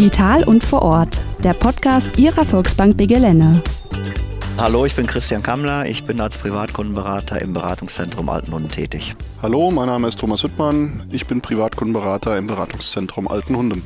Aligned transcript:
Digital 0.00 0.44
und 0.44 0.64
vor 0.64 0.80
Ort, 0.80 1.20
der 1.44 1.52
Podcast 1.52 2.18
Ihrer 2.18 2.46
Volksbank 2.46 2.96
Begelene. 2.96 3.62
Hallo, 4.56 4.86
ich 4.86 4.96
bin 4.96 5.06
Christian 5.06 5.42
Kammler. 5.42 5.84
Ich 5.84 6.04
bin 6.04 6.22
als 6.22 6.38
Privatkundenberater 6.38 7.42
im 7.42 7.52
Beratungszentrum 7.52 8.30
Altenhunden 8.30 8.70
tätig. 8.70 9.14
Hallo, 9.42 9.70
mein 9.70 9.88
Name 9.88 10.08
ist 10.08 10.18
Thomas 10.18 10.42
Hüttmann. 10.42 11.06
Ich 11.12 11.26
bin 11.26 11.42
Privatkundenberater 11.42 12.38
im 12.38 12.46
Beratungszentrum 12.46 13.28
Altenhunden. 13.28 13.82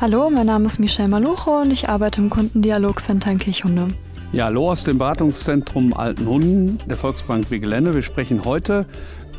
Hallo, 0.00 0.30
mein 0.30 0.46
Name 0.46 0.66
ist 0.66 0.80
Michelle 0.80 1.08
Malucho 1.08 1.60
und 1.60 1.70
ich 1.70 1.88
arbeite 1.88 2.20
im 2.20 2.28
Kundendialogcenter 2.28 3.30
in 3.30 3.38
Kirchhunde. 3.38 3.86
Ja, 4.32 4.46
hallo 4.46 4.72
aus 4.72 4.82
dem 4.82 4.98
Beratungszentrum 4.98 5.92
Altenhunden 5.92 6.80
der 6.88 6.96
Volksbank 6.96 7.50
Begelene. 7.50 7.94
Wir 7.94 8.02
sprechen 8.02 8.44
heute 8.44 8.84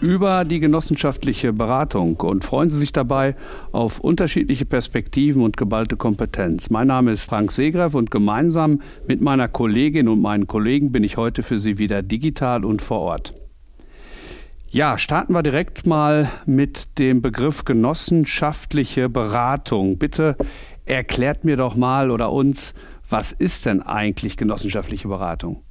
über 0.03 0.43
die 0.43 0.59
genossenschaftliche 0.59 1.53
Beratung 1.53 2.17
und 2.17 2.43
freuen 2.43 2.69
Sie 2.69 2.77
sich 2.77 2.91
dabei 2.91 3.37
auf 3.71 4.01
unterschiedliche 4.01 4.65
Perspektiven 4.65 5.41
und 5.41 5.55
geballte 5.55 5.95
Kompetenz. 5.95 6.69
Mein 6.69 6.87
Name 6.87 7.11
ist 7.11 7.23
Frank 7.23 7.53
Segreff 7.53 7.95
und 7.95 8.11
gemeinsam 8.11 8.81
mit 9.07 9.21
meiner 9.21 9.47
Kollegin 9.47 10.09
und 10.09 10.21
meinen 10.21 10.45
Kollegen 10.45 10.91
bin 10.91 11.05
ich 11.05 11.15
heute 11.15 11.41
für 11.41 11.57
Sie 11.57 11.77
wieder 11.77 12.03
digital 12.03 12.65
und 12.65 12.81
vor 12.81 12.99
Ort. 12.99 13.33
Ja, 14.69 14.97
starten 14.97 15.31
wir 15.31 15.41
direkt 15.41 15.85
mal 15.87 16.27
mit 16.45 16.99
dem 16.99 17.21
Begriff 17.21 17.63
genossenschaftliche 17.63 19.07
Beratung. 19.07 19.99
Bitte 19.99 20.35
erklärt 20.85 21.45
mir 21.45 21.55
doch 21.55 21.77
mal 21.77 22.11
oder 22.11 22.29
uns, 22.33 22.73
was 23.09 23.31
ist 23.31 23.65
denn 23.65 23.81
eigentlich 23.81 24.35
genossenschaftliche 24.35 25.07
Beratung? 25.07 25.63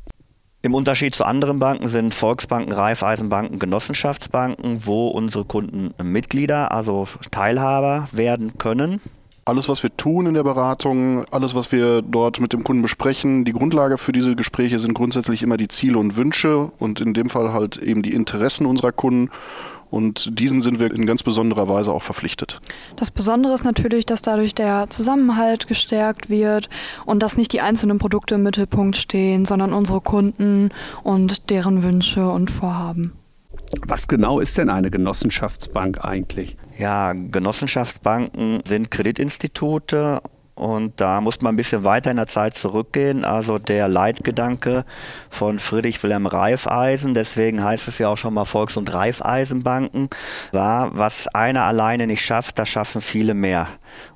Im 0.64 0.74
Unterschied 0.74 1.12
zu 1.12 1.24
anderen 1.24 1.58
Banken 1.58 1.88
sind 1.88 2.14
Volksbanken, 2.14 2.72
Raiffeisenbanken 2.72 3.58
Genossenschaftsbanken, 3.58 4.86
wo 4.86 5.08
unsere 5.08 5.44
Kunden 5.44 5.92
Mitglieder, 6.00 6.70
also 6.70 7.08
Teilhaber 7.32 8.08
werden 8.12 8.58
können. 8.58 9.00
Alles, 9.44 9.68
was 9.68 9.82
wir 9.82 9.96
tun 9.96 10.26
in 10.26 10.34
der 10.34 10.44
Beratung, 10.44 11.24
alles, 11.32 11.56
was 11.56 11.72
wir 11.72 12.00
dort 12.00 12.38
mit 12.38 12.52
dem 12.52 12.62
Kunden 12.62 12.80
besprechen, 12.80 13.44
die 13.44 13.52
Grundlage 13.52 13.98
für 13.98 14.12
diese 14.12 14.36
Gespräche 14.36 14.78
sind 14.78 14.94
grundsätzlich 14.94 15.42
immer 15.42 15.56
die 15.56 15.66
Ziele 15.66 15.98
und 15.98 16.16
Wünsche 16.16 16.70
und 16.78 17.00
in 17.00 17.12
dem 17.12 17.28
Fall 17.28 17.52
halt 17.52 17.76
eben 17.76 18.02
die 18.02 18.12
Interessen 18.12 18.66
unserer 18.66 18.92
Kunden. 18.92 19.30
Und 19.90 20.38
diesen 20.38 20.62
sind 20.62 20.78
wir 20.78 20.90
in 20.90 21.06
ganz 21.06 21.22
besonderer 21.22 21.68
Weise 21.68 21.92
auch 21.92 22.02
verpflichtet. 22.02 22.60
Das 22.96 23.10
Besondere 23.10 23.52
ist 23.52 23.64
natürlich, 23.64 24.06
dass 24.06 24.22
dadurch 24.22 24.54
der 24.54 24.88
Zusammenhalt 24.88 25.66
gestärkt 25.66 26.30
wird 26.30 26.70
und 27.04 27.20
dass 27.20 27.36
nicht 27.36 27.52
die 27.52 27.60
einzelnen 27.60 27.98
Produkte 27.98 28.36
im 28.36 28.44
Mittelpunkt 28.44 28.96
stehen, 28.96 29.44
sondern 29.44 29.72
unsere 29.72 30.00
Kunden 30.00 30.70
und 31.02 31.50
deren 31.50 31.82
Wünsche 31.82 32.30
und 32.30 32.50
Vorhaben. 32.50 33.12
Was 33.86 34.08
genau 34.08 34.40
ist 34.40 34.58
denn 34.58 34.70
eine 34.70 34.90
Genossenschaftsbank 34.90 36.04
eigentlich? 36.04 36.56
Ja, 36.78 37.12
Genossenschaftsbanken 37.12 38.60
sind 38.66 38.90
Kreditinstitute 38.90 40.20
und 40.54 41.00
da 41.00 41.20
muss 41.20 41.40
man 41.40 41.54
ein 41.54 41.56
bisschen 41.56 41.82
weiter 41.84 42.10
in 42.10 42.18
der 42.18 42.26
Zeit 42.26 42.54
zurückgehen. 42.54 43.24
Also 43.24 43.58
der 43.58 43.88
Leitgedanke 43.88 44.84
von 45.30 45.58
Friedrich 45.58 46.02
Wilhelm 46.02 46.26
Reifeisen, 46.26 47.14
deswegen 47.14 47.64
heißt 47.64 47.88
es 47.88 47.98
ja 47.98 48.08
auch 48.08 48.16
schon 48.16 48.34
mal 48.34 48.44
Volks- 48.44 48.76
und 48.76 48.92
Reifeisenbanken, 48.92 50.10
war, 50.52 50.96
was 50.96 51.26
einer 51.28 51.64
alleine 51.64 52.06
nicht 52.06 52.24
schafft, 52.24 52.58
das 52.58 52.68
schaffen 52.68 53.00
viele 53.00 53.34
mehr. 53.34 53.68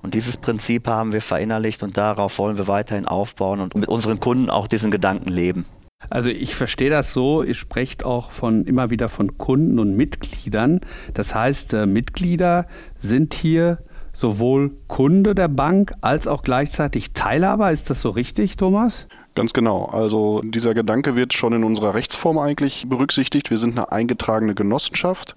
Und 0.03 0.15
dieses 0.15 0.37
Prinzip 0.37 0.87
haben 0.87 1.13
wir 1.13 1.23
verinnerlicht 1.23 1.83
und 1.83 1.97
darauf 1.97 2.39
wollen 2.39 2.59
wir 2.59 2.69
weiterhin 2.69 3.07
aufbauen 3.07 3.61
und 3.61 3.75
mit 3.75 3.89
unseren 3.89 4.21
Kunden 4.21 4.51
auch 4.51 4.67
diesen 4.67 4.91
Gedanken 4.91 5.31
leben. 5.31 5.65
Also 6.11 6.31
ich 6.31 6.55
verstehe 6.55 6.91
das 6.91 7.13
so, 7.13 7.43
ihr 7.43 7.55
sprecht 7.55 8.05
auch 8.05 8.31
von 8.31 8.65
immer 8.65 8.91
wieder 8.91 9.09
von 9.09 9.39
Kunden 9.39 9.79
und 9.79 9.97
Mitgliedern. 9.97 10.81
Das 11.15 11.35
heißt, 11.35 11.75
äh, 11.75 11.87
Mitglieder 11.87 12.67
sind 12.99 13.35
hier 13.35 13.79
sowohl 14.13 14.73
Kunde 14.89 15.35
der 15.35 15.49
Bank 15.49 15.93
als 16.01 16.27
auch 16.27 16.43
gleichzeitig 16.43 17.13
Teilhaber. 17.13 17.71
Ist 17.71 17.91
das 17.91 18.01
so 18.01 18.11
richtig, 18.11 18.57
Thomas? 18.57 19.07
Ganz 19.35 19.53
genau. 19.53 19.85
Also 19.85 20.41
dieser 20.43 20.73
Gedanke 20.73 21.15
wird 21.15 21.35
schon 21.35 21.53
in 21.53 21.65
unserer 21.65 21.93
Rechtsform 21.93 22.39
eigentlich 22.39 22.87
berücksichtigt. 22.89 23.51
Wir 23.51 23.59
sind 23.59 23.77
eine 23.77 23.93
eingetragene 23.93 24.55
Genossenschaft. 24.55 25.37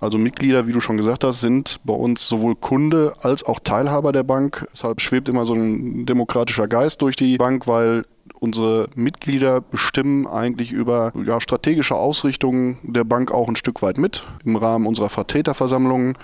Also 0.00 0.18
Mitglieder, 0.18 0.66
wie 0.66 0.72
du 0.72 0.80
schon 0.80 0.96
gesagt 0.96 1.22
hast, 1.22 1.40
sind 1.40 1.78
bei 1.84 1.94
uns 1.94 2.26
sowohl 2.26 2.56
Kunde 2.56 3.14
als 3.22 3.44
auch 3.44 3.60
Teilhaber 3.60 4.10
der 4.10 4.24
Bank. 4.24 4.66
Deshalb 4.72 5.00
schwebt 5.00 5.28
immer 5.28 5.46
so 5.46 5.54
ein 5.54 6.04
demokratischer 6.04 6.66
Geist 6.66 7.00
durch 7.02 7.14
die 7.14 7.36
Bank, 7.36 7.68
weil 7.68 8.04
unsere 8.42 8.88
Mitglieder 8.96 9.60
bestimmen 9.60 10.26
eigentlich 10.26 10.72
über 10.72 11.12
ja, 11.24 11.40
strategische 11.40 11.94
Ausrichtungen 11.94 12.78
der 12.82 13.04
Bank 13.04 13.30
auch 13.30 13.48
ein 13.48 13.54
Stück 13.54 13.82
weit 13.82 13.98
mit 13.98 14.26
im 14.44 14.56
Rahmen 14.56 14.86
unserer 14.86 15.08
Vertreterversammlungen. 15.08 16.18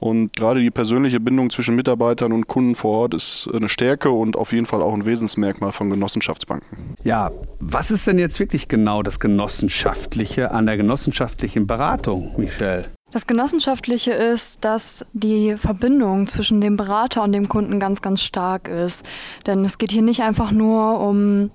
Und 0.00 0.34
gerade 0.34 0.60
die 0.60 0.70
persönliche 0.70 1.20
Bindung 1.20 1.50
zwischen 1.50 1.76
Mitarbeitern 1.76 2.32
und 2.32 2.46
Kunden 2.46 2.74
vor 2.74 2.98
Ort 2.98 3.14
ist 3.14 3.48
eine 3.54 3.68
Stärke 3.68 4.10
und 4.10 4.36
auf 4.36 4.52
jeden 4.52 4.66
Fall 4.66 4.82
auch 4.82 4.92
ein 4.92 5.06
Wesensmerkmal 5.06 5.72
von 5.72 5.90
Genossenschaftsbanken. 5.90 6.94
Ja, 7.04 7.30
was 7.60 7.90
ist 7.90 8.06
denn 8.06 8.18
jetzt 8.18 8.40
wirklich 8.40 8.68
genau 8.68 9.02
das 9.02 9.20
Genossenschaftliche 9.20 10.50
an 10.50 10.66
der 10.66 10.76
genossenschaftlichen 10.76 11.66
Beratung, 11.66 12.32
Michelle? 12.36 12.86
Das 13.14 13.28
Genossenschaftliche 13.28 14.10
ist, 14.10 14.64
dass 14.64 15.06
die 15.12 15.56
Verbindung 15.56 16.26
zwischen 16.26 16.60
dem 16.60 16.76
Berater 16.76 17.22
und 17.22 17.30
dem 17.30 17.48
Kunden 17.48 17.78
ganz, 17.78 18.02
ganz 18.02 18.22
stark 18.22 18.66
ist. 18.66 19.06
Denn 19.46 19.64
es 19.64 19.78
geht 19.78 19.92
hier 19.92 20.02
nicht 20.02 20.22
einfach 20.22 20.50
nur 20.50 20.98
um 20.98 21.52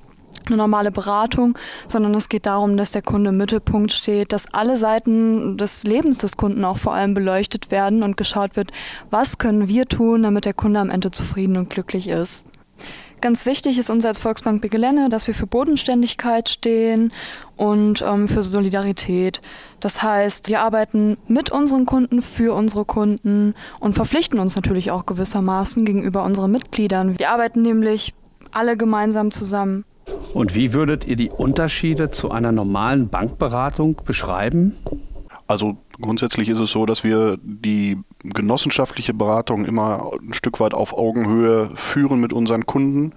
eine 0.48 0.56
normale 0.56 0.90
Beratung, 0.90 1.58
sondern 1.90 2.16
es 2.16 2.30
geht 2.30 2.46
darum, 2.46 2.78
dass 2.78 2.94
der 2.94 3.02
Kunde 3.02 3.32
im 3.32 3.38
Mittelpunkt 3.38 3.92
steht, 3.92 4.32
dass 4.32 4.54
alle 4.54 4.78
Seiten 4.78 5.58
des 5.58 5.84
Lebens 5.84 6.20
des 6.20 6.38
Kunden 6.38 6.64
auch 6.64 6.78
vor 6.78 6.94
allem 6.94 7.14
beleuchtet 7.14 7.72
werden 7.72 8.04
und 8.04 8.16
geschaut 8.16 8.56
wird, 8.56 8.72
was 9.10 9.38
können 9.38 9.68
wir 9.68 9.86
tun, 9.86 10.24
damit 10.24 10.46
der 10.46 10.54
Kunde 10.54 10.80
am 10.80 10.90
Ende 10.90 11.12
zufrieden 11.12 11.58
und 11.58 11.70
glücklich 11.70 12.08
ist. 12.08 12.46
Ganz 13.22 13.46
wichtig 13.46 13.78
ist 13.78 13.90
uns 13.90 14.06
als 14.06 14.20
Volksbank 14.20 14.62
Begelene, 14.62 15.10
dass 15.10 15.28
wir 15.28 15.36
für 15.36 15.48
Bodenständigkeit 15.48 16.48
stehen 16.48 17.12
und 17.58 18.02
ähm, 18.02 18.30
für 18.30 18.44
Solidarität. 18.44 19.42
Das 19.82 20.02
heißt, 20.02 20.48
wir 20.48 20.62
arbeiten 20.62 21.18
mit 21.28 21.52
unseren 21.52 21.86
Kunden, 21.86 22.22
für 22.22 22.54
unsere 22.54 22.86
Kunden 22.86 23.56
und 23.82 23.94
verpflichten 23.94 24.40
uns 24.40 24.56
natürlich 24.56 24.92
auch 24.92 25.06
gewissermaßen 25.06 25.84
gegenüber 25.84 26.24
unseren 26.24 26.52
Mitgliedern. 26.52 27.20
Wir 27.20 27.30
arbeiten 27.32 27.62
nämlich 27.62 28.14
alle 28.52 28.78
gemeinsam 28.78 29.32
zusammen. 29.32 29.84
Und 30.34 30.56
wie 30.56 30.74
würdet 30.74 31.06
ihr 31.06 31.18
die 31.18 31.30
Unterschiede 31.30 32.10
zu 32.12 32.32
einer 32.32 32.52
normalen 32.52 33.10
Bankberatung 33.10 33.98
beschreiben? 34.06 34.76
Also 35.46 35.78
grundsätzlich 36.00 36.48
ist 36.50 36.60
es 36.60 36.72
so, 36.72 36.86
dass 36.86 37.04
wir 37.04 37.38
die 37.42 37.98
genossenschaftliche 38.24 39.14
Beratung 39.14 39.66
immer 39.66 40.12
ein 40.22 40.34
Stück 40.34 40.60
weit 40.60 40.74
auf 40.74 40.94
Augenhöhe 40.94 41.70
führen 41.76 42.20
mit 42.20 42.34
unseren 42.34 42.66
Kunden. 42.66 43.14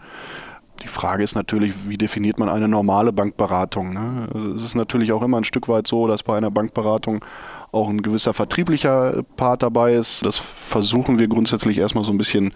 Die 0.82 0.88
Frage 0.88 1.22
ist 1.22 1.34
natürlich, 1.34 1.88
wie 1.88 1.98
definiert 1.98 2.38
man 2.38 2.48
eine 2.48 2.68
normale 2.68 3.12
Bankberatung? 3.12 3.92
Ne? 3.92 4.54
Es 4.56 4.64
ist 4.64 4.74
natürlich 4.74 5.12
auch 5.12 5.22
immer 5.22 5.36
ein 5.36 5.44
Stück 5.44 5.68
weit 5.68 5.86
so, 5.86 6.06
dass 6.08 6.22
bei 6.22 6.36
einer 6.36 6.50
Bankberatung 6.50 7.24
auch 7.72 7.88
ein 7.88 8.02
gewisser 8.02 8.34
vertrieblicher 8.34 9.24
Part 9.36 9.62
dabei 9.62 9.94
ist. 9.94 10.24
Das 10.26 10.38
versuchen 10.38 11.18
wir 11.18 11.26
grundsätzlich 11.26 11.78
erstmal 11.78 12.04
so 12.04 12.12
ein 12.12 12.18
bisschen 12.18 12.52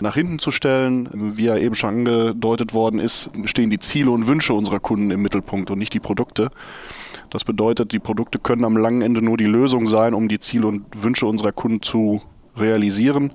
nach 0.00 0.14
hinten 0.14 0.38
zu 0.38 0.50
stellen. 0.50 1.08
Wie 1.12 1.44
ja 1.44 1.56
eben 1.56 1.74
schon 1.74 1.90
angedeutet 1.90 2.72
worden 2.72 2.98
ist, 2.98 3.30
stehen 3.44 3.68
die 3.68 3.78
Ziele 3.78 4.10
und 4.10 4.26
Wünsche 4.26 4.54
unserer 4.54 4.80
Kunden 4.80 5.10
im 5.10 5.20
Mittelpunkt 5.20 5.70
und 5.70 5.78
nicht 5.78 5.92
die 5.92 6.00
Produkte. 6.00 6.50
Das 7.28 7.44
bedeutet, 7.44 7.92
die 7.92 7.98
Produkte 7.98 8.38
können 8.38 8.64
am 8.64 8.78
langen 8.78 9.02
Ende 9.02 9.20
nur 9.20 9.36
die 9.36 9.44
Lösung 9.44 9.86
sein, 9.86 10.14
um 10.14 10.28
die 10.28 10.40
Ziele 10.40 10.66
und 10.66 10.84
Wünsche 10.94 11.26
unserer 11.26 11.52
Kunden 11.52 11.82
zu 11.82 12.22
realisieren. 12.56 13.32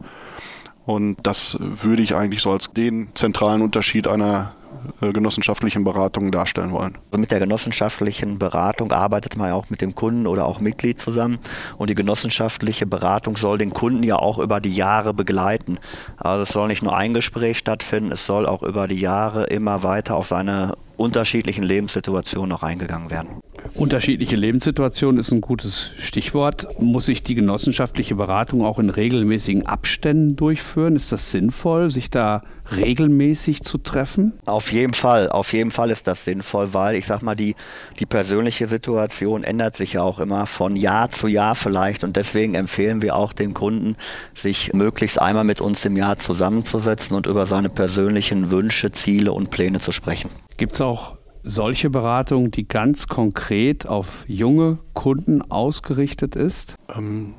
Und 0.85 1.17
das 1.21 1.57
würde 1.59 2.01
ich 2.01 2.15
eigentlich 2.15 2.41
so 2.41 2.51
als 2.51 2.71
den 2.73 3.09
zentralen 3.13 3.61
Unterschied 3.61 4.07
einer 4.07 4.53
genossenschaftlichen 4.99 5.83
Beratungen 5.83 6.31
darstellen 6.31 6.71
wollen. 6.71 6.97
Also 7.11 7.19
mit 7.19 7.31
der 7.31 7.39
genossenschaftlichen 7.39 8.39
Beratung 8.39 8.91
arbeitet 8.91 9.37
man 9.37 9.49
ja 9.49 9.55
auch 9.55 9.69
mit 9.69 9.81
dem 9.81 9.95
Kunden 9.95 10.27
oder 10.27 10.45
auch 10.45 10.59
Mitglied 10.59 10.99
zusammen 10.99 11.39
und 11.77 11.89
die 11.89 11.95
genossenschaftliche 11.95 12.85
Beratung 12.85 13.37
soll 13.37 13.57
den 13.57 13.71
Kunden 13.71 14.03
ja 14.03 14.17
auch 14.17 14.39
über 14.39 14.59
die 14.59 14.75
Jahre 14.75 15.13
begleiten. 15.13 15.79
Also 16.17 16.43
es 16.43 16.49
soll 16.49 16.67
nicht 16.67 16.83
nur 16.83 16.95
ein 16.95 17.13
Gespräch 17.13 17.57
stattfinden, 17.57 18.11
es 18.11 18.25
soll 18.25 18.45
auch 18.45 18.63
über 18.63 18.87
die 18.87 18.99
Jahre 18.99 19.45
immer 19.45 19.83
weiter 19.83 20.15
auf 20.15 20.27
seine 20.27 20.75
unterschiedlichen 20.97 21.63
Lebenssituationen 21.63 22.51
auch 22.51 22.63
eingegangen 22.63 23.09
werden. 23.09 23.41
Unterschiedliche 23.73 24.35
Lebenssituationen 24.35 25.19
ist 25.19 25.31
ein 25.31 25.41
gutes 25.41 25.91
Stichwort. 25.99 26.79
Muss 26.79 27.05
sich 27.05 27.23
die 27.23 27.35
genossenschaftliche 27.35 28.15
Beratung 28.15 28.63
auch 28.63 28.79
in 28.79 28.89
regelmäßigen 28.89 29.65
Abständen 29.65 30.35
durchführen? 30.35 30.95
Ist 30.95 31.11
das 31.11 31.31
sinnvoll, 31.31 31.89
sich 31.89 32.09
da 32.09 32.43
regelmäßig 32.75 33.63
zu 33.63 33.77
treffen? 33.77 34.33
Auf 34.45 34.71
jeden 34.71 34.93
Fall, 34.93 35.29
auf 35.29 35.53
jeden 35.53 35.71
Fall 35.71 35.89
ist 35.91 36.07
das 36.07 36.25
sinnvoll, 36.25 36.73
weil 36.73 36.95
ich 36.95 37.05
sag 37.05 37.21
mal, 37.21 37.35
die, 37.35 37.55
die 37.99 38.05
persönliche 38.05 38.67
Situation 38.67 39.43
ändert 39.43 39.75
sich 39.75 39.93
ja 39.93 40.01
auch 40.01 40.19
immer 40.19 40.45
von 40.45 40.75
Jahr 40.75 41.09
zu 41.09 41.27
Jahr 41.27 41.55
vielleicht 41.55 42.03
und 42.03 42.15
deswegen 42.15 42.55
empfehlen 42.55 43.01
wir 43.01 43.15
auch 43.15 43.33
den 43.33 43.53
Kunden, 43.53 43.95
sich 44.33 44.73
möglichst 44.73 45.21
einmal 45.21 45.43
mit 45.43 45.61
uns 45.61 45.85
im 45.85 45.95
Jahr 45.95 46.17
zusammenzusetzen 46.17 47.15
und 47.15 47.25
über 47.25 47.45
seine 47.45 47.69
persönlichen 47.69 48.51
Wünsche, 48.51 48.91
Ziele 48.91 49.31
und 49.31 49.49
Pläne 49.49 49.79
zu 49.79 49.91
sprechen. 49.91 50.29
Gibt 50.57 50.73
es 50.73 50.81
auch 50.81 51.18
solche 51.43 51.89
Beratung, 51.89 52.51
die 52.51 52.67
ganz 52.67 53.07
konkret 53.07 53.85
auf 53.85 54.25
junge 54.27 54.79
Kunden 54.93 55.41
ausgerichtet 55.41 56.35
ist? 56.35 56.75
Ähm, 56.95 57.35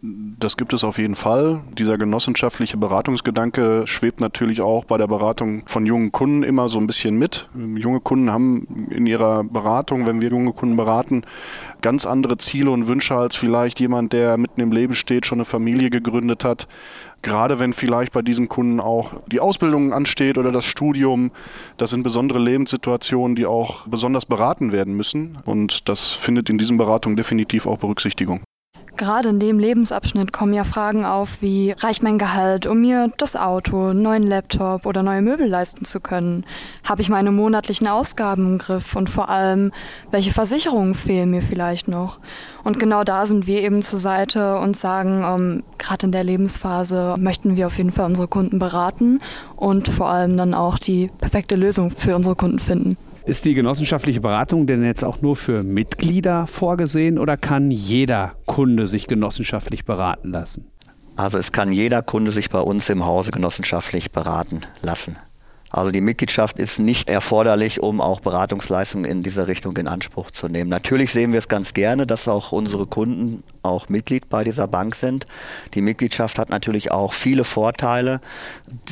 Das 0.00 0.56
gibt 0.56 0.72
es 0.72 0.84
auf 0.84 0.98
jeden 0.98 1.16
Fall. 1.16 1.60
Dieser 1.76 1.98
genossenschaftliche 1.98 2.76
Beratungsgedanke 2.76 3.86
schwebt 3.86 4.20
natürlich 4.20 4.60
auch 4.60 4.84
bei 4.84 4.96
der 4.96 5.08
Beratung 5.08 5.64
von 5.66 5.86
jungen 5.86 6.12
Kunden 6.12 6.44
immer 6.44 6.68
so 6.68 6.78
ein 6.78 6.86
bisschen 6.86 7.18
mit. 7.18 7.48
Junge 7.54 8.00
Kunden 8.00 8.30
haben 8.30 8.88
in 8.90 9.06
ihrer 9.06 9.42
Beratung, 9.42 10.06
wenn 10.06 10.20
wir 10.20 10.30
junge 10.30 10.52
Kunden 10.52 10.76
beraten, 10.76 11.22
ganz 11.80 12.06
andere 12.06 12.36
Ziele 12.36 12.70
und 12.70 12.86
Wünsche 12.86 13.16
als 13.16 13.34
vielleicht 13.34 13.80
jemand, 13.80 14.12
der 14.12 14.36
mitten 14.36 14.60
im 14.60 14.70
Leben 14.70 14.94
steht, 14.94 15.26
schon 15.26 15.38
eine 15.38 15.44
Familie 15.44 15.90
gegründet 15.90 16.44
hat. 16.44 16.68
Gerade 17.22 17.58
wenn 17.58 17.72
vielleicht 17.72 18.12
bei 18.12 18.22
diesen 18.22 18.48
Kunden 18.48 18.78
auch 18.78 19.14
die 19.26 19.40
Ausbildung 19.40 19.92
ansteht 19.92 20.38
oder 20.38 20.52
das 20.52 20.64
Studium, 20.64 21.32
das 21.76 21.90
sind 21.90 22.04
besondere 22.04 22.38
Lebenssituationen, 22.38 23.34
die 23.34 23.46
auch 23.46 23.88
besonders 23.88 24.26
beraten 24.26 24.70
werden 24.70 24.94
müssen. 24.94 25.38
Und 25.44 25.88
das 25.88 26.12
findet 26.12 26.48
in 26.50 26.58
diesen 26.58 26.78
Beratungen 26.78 27.16
definitiv 27.16 27.66
auch 27.66 27.78
Berücksichtigung. 27.78 28.40
Gerade 28.98 29.28
in 29.28 29.38
dem 29.38 29.60
Lebensabschnitt 29.60 30.32
kommen 30.32 30.52
ja 30.52 30.64
Fragen 30.64 31.04
auf, 31.04 31.40
wie 31.40 31.70
reicht 31.70 32.02
mein 32.02 32.18
Gehalt, 32.18 32.66
um 32.66 32.80
mir 32.80 33.12
das 33.16 33.36
Auto, 33.36 33.90
einen 33.90 34.02
neuen 34.02 34.24
Laptop 34.24 34.86
oder 34.86 35.04
neue 35.04 35.22
Möbel 35.22 35.46
leisten 35.46 35.84
zu 35.84 36.00
können? 36.00 36.44
Habe 36.82 37.02
ich 37.02 37.08
meine 37.08 37.30
monatlichen 37.30 37.86
Ausgaben 37.86 38.54
im 38.54 38.58
Griff 38.58 38.96
und 38.96 39.08
vor 39.08 39.28
allem, 39.28 39.70
welche 40.10 40.32
Versicherungen 40.32 40.96
fehlen 40.96 41.30
mir 41.30 41.42
vielleicht 41.42 41.86
noch? 41.86 42.18
Und 42.64 42.80
genau 42.80 43.04
da 43.04 43.24
sind 43.26 43.46
wir 43.46 43.62
eben 43.62 43.82
zur 43.82 44.00
Seite 44.00 44.58
und 44.58 44.76
sagen, 44.76 45.22
ähm, 45.24 45.64
gerade 45.78 46.06
in 46.06 46.12
der 46.12 46.24
Lebensphase 46.24 47.14
möchten 47.20 47.56
wir 47.56 47.68
auf 47.68 47.78
jeden 47.78 47.92
Fall 47.92 48.06
unsere 48.06 48.26
Kunden 48.26 48.58
beraten 48.58 49.20
und 49.54 49.86
vor 49.88 50.08
allem 50.08 50.36
dann 50.36 50.54
auch 50.54 50.76
die 50.76 51.08
perfekte 51.18 51.54
Lösung 51.54 51.92
für 51.92 52.16
unsere 52.16 52.34
Kunden 52.34 52.58
finden. 52.58 52.96
Ist 53.28 53.44
die 53.44 53.52
genossenschaftliche 53.52 54.22
Beratung 54.22 54.66
denn 54.66 54.82
jetzt 54.82 55.04
auch 55.04 55.20
nur 55.20 55.36
für 55.36 55.62
Mitglieder 55.62 56.46
vorgesehen 56.46 57.18
oder 57.18 57.36
kann 57.36 57.70
jeder 57.70 58.32
Kunde 58.46 58.86
sich 58.86 59.06
genossenschaftlich 59.06 59.84
beraten 59.84 60.30
lassen? 60.30 60.70
Also 61.14 61.36
es 61.36 61.52
kann 61.52 61.70
jeder 61.70 62.00
Kunde 62.00 62.32
sich 62.32 62.48
bei 62.48 62.60
uns 62.60 62.88
im 62.88 63.04
Hause 63.04 63.30
genossenschaftlich 63.30 64.12
beraten 64.12 64.62
lassen. 64.80 65.18
Also 65.78 65.92
die 65.92 66.00
Mitgliedschaft 66.00 66.58
ist 66.58 66.80
nicht 66.80 67.08
erforderlich, 67.08 67.80
um 67.80 68.00
auch 68.00 68.18
Beratungsleistungen 68.18 69.08
in 69.08 69.22
dieser 69.22 69.46
Richtung 69.46 69.76
in 69.76 69.86
Anspruch 69.86 70.32
zu 70.32 70.48
nehmen. 70.48 70.68
Natürlich 70.68 71.12
sehen 71.12 71.30
wir 71.30 71.38
es 71.38 71.46
ganz 71.46 71.72
gerne, 71.72 72.04
dass 72.04 72.26
auch 72.26 72.50
unsere 72.50 72.84
Kunden 72.86 73.44
auch 73.62 73.88
Mitglied 73.88 74.28
bei 74.28 74.42
dieser 74.42 74.66
Bank 74.66 74.96
sind. 74.96 75.26
Die 75.74 75.80
Mitgliedschaft 75.80 76.36
hat 76.36 76.50
natürlich 76.50 76.90
auch 76.90 77.12
viele 77.12 77.44
Vorteile. 77.44 78.20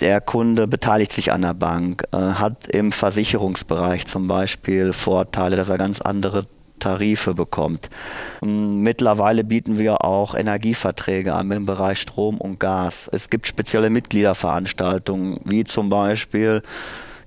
Der 0.01 0.21
Kunde 0.21 0.69
beteiligt 0.69 1.13
sich 1.13 1.33
an 1.33 1.43
der 1.43 1.55
Bank, 1.55 2.05
äh, 2.13 2.19
hat 2.19 2.69
im 2.69 2.93
Versicherungsbereich 2.93 4.07
zum 4.07 4.29
Beispiel 4.29 4.93
Vorteile, 4.93 5.57
dass 5.57 5.69
er 5.69 5.79
ganz 5.79 6.01
andere 6.01 6.47
Tarife 6.87 7.35
bekommt. 7.35 7.91
Mittlerweile 8.43 9.43
bieten 9.43 9.77
wir 9.77 10.05
auch 10.05 10.37
Energieverträge 10.37 11.35
an 11.35 11.51
im 11.51 11.67
Bereich 11.67 12.01
Strom 12.01 12.39
und 12.39 12.61
Gas. 12.61 13.11
Es 13.13 13.29
gibt 13.29 13.49
spezielle 13.49 13.91
Mitgliederveranstaltungen, 13.91 15.41
wie 15.45 15.65
zum 15.65 15.89
Beispiel 15.89 16.63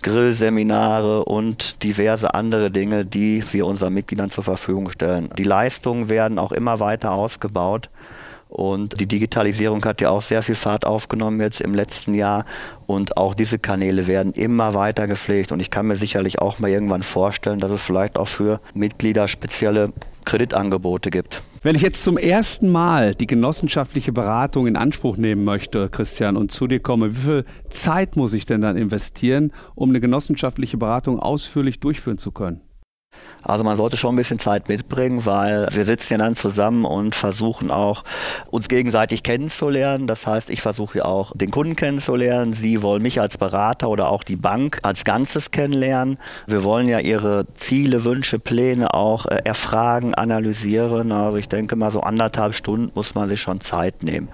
Grillseminare 0.02 1.26
und 1.26 1.84
diverse 1.84 2.34
andere 2.34 2.72
Dinge, 2.72 3.04
die 3.04 3.44
wir 3.52 3.66
unseren 3.66 3.94
Mitgliedern 3.94 4.30
zur 4.30 4.46
Verfügung 4.46 4.92
stellen. 4.92 5.30
Die 5.38 5.44
Leistungen 5.44 6.08
werden 6.08 6.40
auch 6.40 6.54
immer 6.54 6.80
weiter 6.80 7.12
ausgebaut. 7.12 7.90
Und 8.50 9.00
die 9.00 9.06
Digitalisierung 9.06 9.86
hat 9.86 10.02
ja 10.02 10.10
auch 10.10 10.22
sehr 10.22 10.42
viel 10.42 10.56
Fahrt 10.56 10.84
aufgenommen 10.84 11.40
jetzt 11.40 11.62
im 11.62 11.76
letzten 11.76 12.16
Jahr. 12.16 12.46
Und 12.88 13.16
auch 13.16 13.36
diese 13.36 13.60
Kanäle 13.60 14.08
werden 14.08 14.34
immer 14.34 14.74
weiter 14.74 15.06
gepflegt. 15.06 15.52
Und 15.52 15.60
ich 15.60 15.70
kann 15.70 15.86
mir 15.86 15.96
sicherlich 15.96 16.40
auch 16.40 16.58
mal 16.58 16.70
irgendwann 16.70 17.04
vorstellen, 17.04 17.60
dass 17.60 17.72
es 17.72 17.84
vielleicht 17.84 18.18
auch 18.18 18.28
für 18.28 18.60
Mitglieder 18.74 19.28
spezielle 19.28 19.94
Kreditangebote 20.26 21.12
gibt. 21.12 21.44
Wenn 21.62 21.76
ich 21.76 21.84
jetzt 21.84 22.04
zum 22.04 22.18
ersten 22.18 22.72
Mal 22.72 23.14
die 23.14 23.28
genossenschaftliche 23.28 24.14
Beratung 24.14 24.66
in 24.66 24.78
Anspruch 24.78 25.18
nehmen 25.18 25.44
möchte, 25.44 25.90
Christian, 25.90 26.36
und 26.36 26.52
zu 26.52 26.68
dir 26.68 26.80
komme, 26.80 27.16
wie 27.16 27.20
viel 27.20 27.46
Zeit 27.70 28.16
muss 28.16 28.34
ich 28.34 28.46
denn 28.46 28.62
dann 28.62 28.78
investieren, 28.78 29.52
um 29.76 29.90
eine 29.90 30.00
genossenschaftliche 30.00 30.78
Beratung 30.78 31.20
ausführlich 31.20 31.80
durchführen 31.80 32.18
zu 32.18 32.32
können? 32.32 32.62
Also 33.44 33.64
man 33.64 33.78
sollte 33.78 33.98
schon 33.98 34.14
ein 34.14 34.18
bisschen 34.18 34.40
Zeit 34.40 34.70
mitbringen, 34.70 35.26
weil 35.26 35.68
wir 35.72 35.86
sitzen 35.86 36.14
ja 36.14 36.18
dann 36.20 36.36
zusammen 36.36 36.86
und 36.86 37.16
versuchen 37.16 37.72
auch 37.72 38.04
uns 38.52 38.68
gegenseitig 38.68 39.24
kennenzulernen. 39.24 40.08
Das 40.08 40.28
heißt, 40.28 40.50
ich 40.50 40.62
versuche 40.62 41.00
ja 41.00 41.06
auch 41.06 41.32
den 41.36 41.52
Kunden 41.52 41.76
kennenzulernen. 41.76 42.54
Sie 42.54 42.82
wollen 42.82 43.02
mich 43.02 43.22
als 43.22 43.38
Berater 43.38 43.90
oder 43.90 44.10
auch 44.10 44.24
die 44.24 44.36
Bank 44.36 44.80
als 44.84 45.04
Ganzes 45.04 45.52
kennenlernen. 45.52 46.18
Wir 46.48 46.64
wollen 46.64 46.88
ja 46.88 47.00
ihre 47.00 47.46
Ziele, 47.56 48.04
Wünsche, 48.04 48.40
Pläne 48.40 48.94
auch 48.94 49.26
äh, 49.26 49.42
erfragen, 49.44 50.14
analysieren. 50.14 51.12
Also 51.12 51.38
ich 51.38 51.48
denke 51.48 51.76
mal 51.76 51.92
so 51.92 52.02
anderthalb 52.02 52.54
Stunden 52.54 52.92
muss 52.94 53.16
man 53.16 53.30
sich 53.30 53.42
schon 53.42 53.62
Zeit 53.62 54.04
nehmen. 54.04 54.30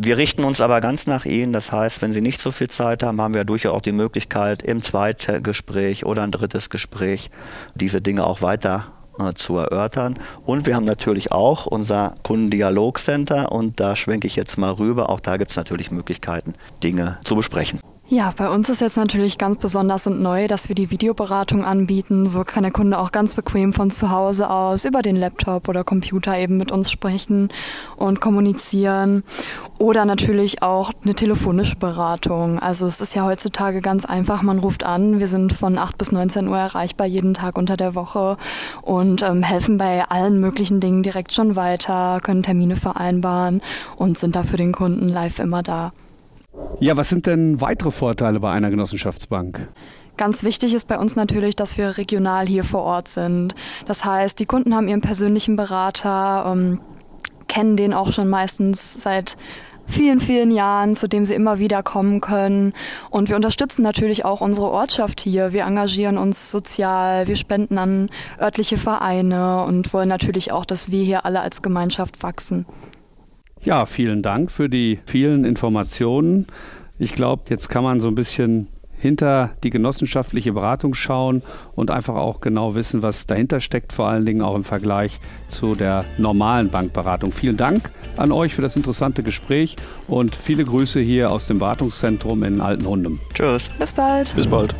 Wir 0.00 0.16
richten 0.16 0.44
uns 0.44 0.60
aber 0.60 0.80
ganz 0.80 1.08
nach 1.08 1.24
Ihnen. 1.24 1.52
Das 1.52 1.72
heißt, 1.72 2.02
wenn 2.02 2.12
Sie 2.12 2.20
nicht 2.20 2.40
so 2.40 2.52
viel 2.52 2.70
Zeit 2.70 3.02
haben, 3.02 3.20
haben 3.20 3.34
wir 3.34 3.44
durchaus 3.44 3.72
auch 3.72 3.82
die 3.82 3.90
Möglichkeit, 3.90 4.62
im 4.62 4.80
zweiten 4.80 5.42
Gespräch 5.42 6.06
oder 6.06 6.22
ein 6.22 6.30
drittes 6.30 6.70
Gespräch 6.70 7.30
diese 7.74 8.00
Dinge 8.00 8.24
auch 8.24 8.40
weiter 8.40 8.92
äh, 9.18 9.32
zu 9.34 9.56
erörtern. 9.56 10.14
Und 10.46 10.66
wir 10.66 10.76
haben 10.76 10.84
natürlich 10.84 11.32
auch 11.32 11.66
unser 11.66 12.14
Kundendialogcenter 12.22 13.50
und 13.50 13.80
da 13.80 13.96
schwenke 13.96 14.28
ich 14.28 14.36
jetzt 14.36 14.56
mal 14.56 14.70
rüber. 14.70 15.08
Auch 15.08 15.18
da 15.18 15.36
gibt 15.36 15.50
es 15.50 15.56
natürlich 15.56 15.90
Möglichkeiten, 15.90 16.54
Dinge 16.80 17.18
zu 17.24 17.34
besprechen. 17.34 17.80
Ja, 18.10 18.32
bei 18.34 18.48
uns 18.48 18.70
ist 18.70 18.80
jetzt 18.80 18.96
natürlich 18.96 19.36
ganz 19.36 19.58
besonders 19.58 20.06
und 20.06 20.22
neu, 20.22 20.46
dass 20.46 20.70
wir 20.70 20.74
die 20.74 20.90
Videoberatung 20.90 21.62
anbieten. 21.62 22.24
So 22.24 22.42
kann 22.42 22.62
der 22.62 22.72
Kunde 22.72 22.98
auch 22.98 23.12
ganz 23.12 23.34
bequem 23.34 23.74
von 23.74 23.90
zu 23.90 24.10
Hause 24.10 24.48
aus 24.48 24.86
über 24.86 25.02
den 25.02 25.14
Laptop 25.14 25.68
oder 25.68 25.84
Computer 25.84 26.34
eben 26.38 26.56
mit 26.56 26.72
uns 26.72 26.90
sprechen 26.90 27.50
und 27.96 28.22
kommunizieren. 28.22 29.24
Oder 29.78 30.06
natürlich 30.06 30.62
auch 30.62 30.90
eine 31.04 31.14
telefonische 31.16 31.76
Beratung. 31.76 32.58
Also 32.58 32.86
es 32.86 33.02
ist 33.02 33.14
ja 33.14 33.26
heutzutage 33.26 33.82
ganz 33.82 34.06
einfach. 34.06 34.40
Man 34.40 34.58
ruft 34.58 34.84
an. 34.84 35.18
Wir 35.18 35.28
sind 35.28 35.52
von 35.52 35.76
8 35.76 35.98
bis 35.98 36.10
19 36.10 36.48
Uhr 36.48 36.56
erreichbar 36.56 37.06
jeden 37.06 37.34
Tag 37.34 37.58
unter 37.58 37.76
der 37.76 37.94
Woche 37.94 38.38
und 38.80 39.20
ähm, 39.20 39.42
helfen 39.42 39.76
bei 39.76 40.08
allen 40.08 40.40
möglichen 40.40 40.80
Dingen 40.80 41.02
direkt 41.02 41.34
schon 41.34 41.56
weiter, 41.56 42.20
können 42.22 42.42
Termine 42.42 42.76
vereinbaren 42.76 43.60
und 43.96 44.16
sind 44.16 44.34
da 44.34 44.44
für 44.44 44.56
den 44.56 44.72
Kunden 44.72 45.10
live 45.10 45.40
immer 45.40 45.62
da. 45.62 45.92
Ja, 46.80 46.96
was 46.96 47.08
sind 47.08 47.26
denn 47.26 47.60
weitere 47.60 47.90
Vorteile 47.90 48.40
bei 48.40 48.50
einer 48.52 48.70
Genossenschaftsbank? 48.70 49.68
Ganz 50.16 50.42
wichtig 50.42 50.74
ist 50.74 50.88
bei 50.88 50.98
uns 50.98 51.16
natürlich, 51.16 51.56
dass 51.56 51.78
wir 51.78 51.96
regional 51.96 52.46
hier 52.46 52.64
vor 52.64 52.82
Ort 52.82 53.08
sind. 53.08 53.54
Das 53.86 54.04
heißt, 54.04 54.38
die 54.38 54.46
Kunden 54.46 54.74
haben 54.74 54.88
ihren 54.88 55.00
persönlichen 55.00 55.56
Berater, 55.56 56.52
ähm, 56.52 56.80
kennen 57.46 57.76
den 57.76 57.94
auch 57.94 58.12
schon 58.12 58.28
meistens 58.28 58.94
seit 58.94 59.36
vielen, 59.88 60.20
vielen 60.20 60.50
Jahren, 60.50 60.94
zu 60.94 61.08
dem 61.08 61.24
sie 61.24 61.34
immer 61.34 61.58
wieder 61.58 61.82
kommen 61.82 62.20
können. 62.20 62.74
Und 63.10 63.28
wir 63.28 63.36
unterstützen 63.36 63.82
natürlich 63.82 64.24
auch 64.24 64.40
unsere 64.40 64.70
Ortschaft 64.70 65.20
hier. 65.20 65.52
Wir 65.52 65.64
engagieren 65.64 66.18
uns 66.18 66.50
sozial, 66.50 67.26
wir 67.26 67.36
spenden 67.36 67.78
an 67.78 68.10
örtliche 68.40 68.76
Vereine 68.76 69.64
und 69.64 69.92
wollen 69.92 70.08
natürlich 70.08 70.52
auch, 70.52 70.64
dass 70.64 70.90
wir 70.90 71.02
hier 71.02 71.24
alle 71.24 71.40
als 71.40 71.62
Gemeinschaft 71.62 72.22
wachsen. 72.22 72.66
Ja, 73.68 73.84
vielen 73.84 74.22
Dank 74.22 74.50
für 74.50 74.70
die 74.70 74.98
vielen 75.04 75.44
Informationen. 75.44 76.46
Ich 76.98 77.12
glaube, 77.12 77.42
jetzt 77.50 77.68
kann 77.68 77.84
man 77.84 78.00
so 78.00 78.08
ein 78.08 78.14
bisschen 78.14 78.68
hinter 78.96 79.50
die 79.62 79.68
genossenschaftliche 79.68 80.54
Beratung 80.54 80.94
schauen 80.94 81.42
und 81.74 81.90
einfach 81.90 82.14
auch 82.14 82.40
genau 82.40 82.74
wissen, 82.74 83.02
was 83.02 83.26
dahinter 83.26 83.60
steckt, 83.60 83.92
vor 83.92 84.08
allen 84.08 84.24
Dingen 84.24 84.40
auch 84.40 84.54
im 84.56 84.64
Vergleich 84.64 85.20
zu 85.48 85.74
der 85.74 86.06
normalen 86.16 86.70
Bankberatung. 86.70 87.30
Vielen 87.30 87.58
Dank 87.58 87.90
an 88.16 88.32
euch 88.32 88.54
für 88.54 88.62
das 88.62 88.74
interessante 88.74 89.22
Gespräch 89.22 89.76
und 90.06 90.34
viele 90.34 90.64
Grüße 90.64 91.00
hier 91.00 91.30
aus 91.30 91.46
dem 91.46 91.58
Beratungszentrum 91.58 92.44
in 92.44 92.62
Altenhundem. 92.62 93.20
Tschüss. 93.34 93.68
Bis 93.78 93.92
bald. 93.92 94.34
Bis 94.34 94.46
bald. 94.46 94.74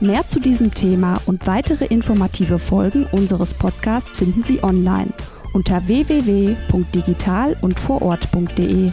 Mehr 0.00 0.26
zu 0.26 0.40
diesem 0.40 0.72
Thema 0.72 1.20
und 1.26 1.46
weitere 1.46 1.84
informative 1.84 2.58
Folgen 2.58 3.04
unseres 3.12 3.52
Podcasts 3.52 4.16
finden 4.16 4.42
Sie 4.42 4.64
online 4.64 5.12
unter 5.52 5.86
www.digital 5.86 7.56
und 7.60 7.78
vorort.de. 7.78 8.92